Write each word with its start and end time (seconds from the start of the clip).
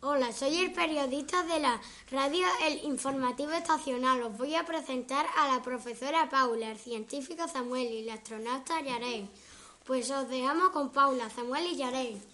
Hola, 0.00 0.32
soy 0.32 0.56
el 0.56 0.72
periodista 0.72 1.42
de 1.42 1.60
la 1.60 1.80
radio 2.10 2.46
El 2.64 2.84
Informativo 2.84 3.52
Estacional. 3.52 4.22
Os 4.22 4.38
voy 4.38 4.54
a 4.54 4.64
presentar 4.64 5.26
a 5.36 5.54
la 5.54 5.62
profesora 5.62 6.30
Paula, 6.30 6.70
el 6.70 6.78
científico 6.78 7.46
Samuel 7.48 7.86
y 7.92 8.04
la 8.04 8.14
astronauta 8.14 8.80
Yarey. 8.80 9.28
Pues 9.86 10.10
os 10.10 10.28
dejamos 10.28 10.70
con 10.70 10.90
Paula, 10.90 11.28
Samuel 11.28 11.66
y 11.66 11.76
Yarey. 11.76 12.29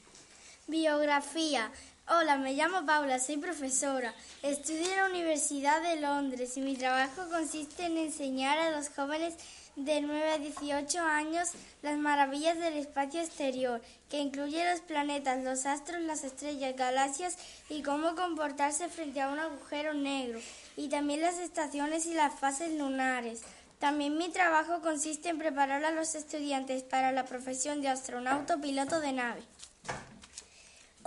Biografía. 0.68 1.70
Hola, 2.08 2.38
me 2.38 2.54
llamo 2.54 2.84
Paula, 2.84 3.20
soy 3.20 3.36
profesora. 3.36 4.12
Estudio 4.42 4.90
en 4.90 4.96
la 4.96 5.06
Universidad 5.06 5.80
de 5.80 6.00
Londres 6.00 6.56
y 6.56 6.60
mi 6.60 6.76
trabajo 6.76 7.22
consiste 7.30 7.84
en 7.84 7.96
enseñar 7.96 8.58
a 8.58 8.72
los 8.72 8.88
jóvenes 8.88 9.34
de 9.76 10.00
9 10.00 10.28
a 10.28 10.38
18 10.38 11.00
años 11.02 11.50
las 11.82 11.96
maravillas 11.98 12.58
del 12.58 12.78
espacio 12.78 13.20
exterior, 13.20 13.80
que 14.10 14.18
incluye 14.18 14.68
los 14.68 14.80
planetas, 14.80 15.44
los 15.44 15.66
astros, 15.66 16.00
las 16.00 16.24
estrellas, 16.24 16.74
galaxias 16.74 17.38
y 17.68 17.82
cómo 17.82 18.16
comportarse 18.16 18.88
frente 18.88 19.20
a 19.20 19.28
un 19.28 19.38
agujero 19.38 19.94
negro, 19.94 20.40
y 20.76 20.88
también 20.88 21.20
las 21.20 21.38
estaciones 21.38 22.06
y 22.06 22.14
las 22.14 22.34
fases 22.40 22.76
lunares. 22.76 23.42
También 23.78 24.18
mi 24.18 24.30
trabajo 24.30 24.80
consiste 24.80 25.28
en 25.28 25.38
preparar 25.38 25.84
a 25.84 25.92
los 25.92 26.16
estudiantes 26.16 26.82
para 26.82 27.12
la 27.12 27.24
profesión 27.24 27.82
de 27.82 27.88
astronauta 27.88 28.56
o 28.56 28.60
piloto 28.60 28.98
de 28.98 29.12
nave. 29.12 29.42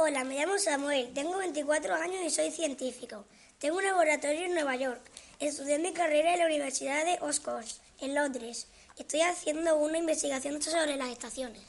Hola, 0.02 0.24
me 0.24 0.36
llamo 0.36 0.58
Samuel, 0.58 1.12
tengo 1.14 1.40
24 1.40 1.94
años 1.94 2.22
y 2.26 2.30
soy 2.30 2.52
científico. 2.52 3.26
Tengo 3.58 3.80
un 3.80 3.84
laboratorio 3.84 4.46
en 4.46 4.54
Nueva 4.54 4.78
York. 4.78 5.02
Estudié 5.42 5.78
mi 5.78 5.92
carrera 5.92 6.32
en 6.32 6.40
la 6.40 6.46
Universidad 6.46 7.04
de 7.04 7.18
Oxford 7.20 7.66
en 8.00 8.16
Londres. 8.16 8.68
Estoy 8.98 9.20
haciendo 9.20 9.76
una 9.78 9.98
investigación 9.98 10.62
sobre 10.62 10.96
las 10.96 11.10
estaciones. 11.10 11.62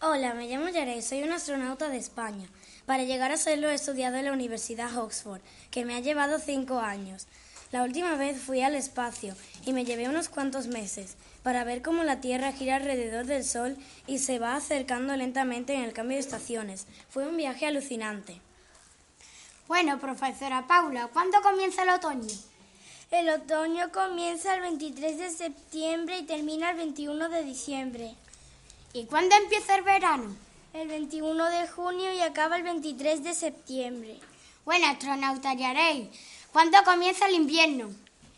Hola, 0.00 0.32
me 0.32 0.48
llamo 0.48 0.70
Yarey, 0.70 1.02
soy 1.02 1.24
un 1.24 1.32
astronauta 1.32 1.90
de 1.90 1.98
España. 1.98 2.48
Para 2.86 3.02
llegar 3.02 3.32
a 3.32 3.36
serlo 3.36 3.68
he 3.68 3.74
estudiado 3.74 4.16
en 4.16 4.24
la 4.24 4.32
Universidad 4.32 4.96
Oxford, 4.96 5.42
que 5.70 5.84
me 5.84 5.94
ha 5.94 6.00
llevado 6.00 6.38
cinco 6.38 6.78
años. 6.78 7.26
La 7.74 7.82
última 7.82 8.14
vez 8.14 8.40
fui 8.40 8.62
al 8.62 8.76
espacio 8.76 9.34
y 9.66 9.72
me 9.72 9.84
llevé 9.84 10.08
unos 10.08 10.28
cuantos 10.28 10.68
meses 10.68 11.16
para 11.42 11.64
ver 11.64 11.82
cómo 11.82 12.04
la 12.04 12.20
Tierra 12.20 12.52
gira 12.52 12.76
alrededor 12.76 13.26
del 13.26 13.44
Sol 13.44 13.76
y 14.06 14.18
se 14.18 14.38
va 14.38 14.54
acercando 14.54 15.16
lentamente 15.16 15.74
en 15.74 15.82
el 15.82 15.92
cambio 15.92 16.16
de 16.16 16.20
estaciones. 16.20 16.86
Fue 17.10 17.26
un 17.26 17.36
viaje 17.36 17.66
alucinante. 17.66 18.40
Bueno, 19.66 19.98
profesora 19.98 20.68
Paula, 20.68 21.08
¿cuándo 21.08 21.42
comienza 21.42 21.82
el 21.82 21.90
otoño? 21.90 22.32
El 23.10 23.28
otoño 23.28 23.90
comienza 23.90 24.54
el 24.54 24.60
23 24.60 25.18
de 25.18 25.30
septiembre 25.30 26.18
y 26.18 26.26
termina 26.26 26.70
el 26.70 26.76
21 26.76 27.28
de 27.28 27.42
diciembre. 27.42 28.14
¿Y 28.92 29.06
cuándo 29.06 29.34
empieza 29.34 29.74
el 29.74 29.82
verano? 29.82 30.36
El 30.74 30.86
21 30.86 31.50
de 31.50 31.66
junio 31.66 32.12
y 32.12 32.20
acaba 32.20 32.56
el 32.56 32.62
23 32.62 33.24
de 33.24 33.34
septiembre. 33.34 34.20
Bueno, 34.64 34.86
astronauta 34.86 35.52
Yarey, 35.52 36.10
¿cuándo 36.54 36.78
comienza 36.84 37.26
el 37.26 37.34
invierno? 37.34 37.90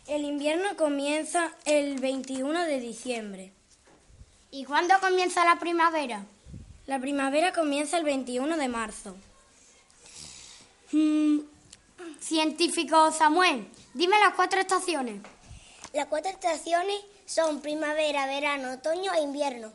El 0.07 0.25
invierno 0.25 0.75
comienza 0.75 1.53
el 1.65 1.99
21 1.99 2.63
de 2.65 2.79
diciembre. 2.79 3.53
¿Y 4.49 4.65
cuándo 4.65 4.95
comienza 4.99 5.45
la 5.45 5.59
primavera? 5.59 6.25
La 6.87 6.99
primavera 6.99 7.53
comienza 7.53 7.97
el 7.97 8.03
21 8.03 8.57
de 8.57 8.67
marzo. 8.67 9.15
Mm, 10.91 11.41
científico 12.19 13.11
Samuel, 13.11 13.67
Dime 13.93 14.19
las 14.19 14.33
cuatro 14.35 14.59
estaciones. 14.59 15.21
Las 15.93 16.07
cuatro 16.07 16.31
estaciones 16.31 17.01
son 17.25 17.61
primavera, 17.61 18.25
verano, 18.25 18.73
otoño 18.73 19.13
e 19.13 19.21
invierno. 19.21 19.71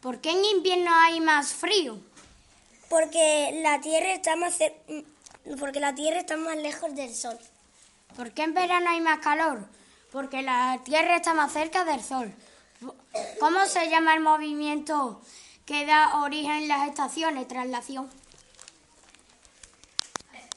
¿Por 0.00 0.20
qué 0.20 0.30
en 0.30 0.44
invierno 0.44 0.90
hay 0.92 1.20
más 1.20 1.52
frío? 1.52 1.98
Porque 2.88 3.60
la 3.62 3.80
Tierra 3.80 4.12
está 4.12 4.36
más 4.36 4.58
mm, 4.88 5.56
porque 5.58 5.80
la 5.80 5.94
Tierra 5.94 6.20
está 6.20 6.36
más 6.36 6.56
lejos 6.56 6.94
del 6.94 7.14
Sol. 7.14 7.38
¿Por 8.14 8.32
qué 8.32 8.44
en 8.44 8.54
verano 8.54 8.90
hay 8.90 9.00
más 9.00 9.18
calor? 9.18 9.66
Porque 10.12 10.42
la 10.42 10.80
Tierra 10.84 11.16
está 11.16 11.34
más 11.34 11.52
cerca 11.52 11.84
del 11.84 12.02
Sol. 12.02 12.32
¿Cómo 13.40 13.66
se 13.66 13.88
llama 13.88 14.14
el 14.14 14.20
movimiento 14.20 15.20
que 15.64 15.86
da 15.86 16.22
origen 16.22 16.70
a 16.70 16.78
las 16.78 16.88
estaciones? 16.88 17.48
Traslación. 17.48 18.08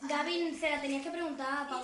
Gaby, 0.01 0.55
se 0.59 0.69
la 0.69 0.81
tenías 0.81 1.03
que 1.03 1.11
preguntar 1.11 1.47
a 1.65 1.67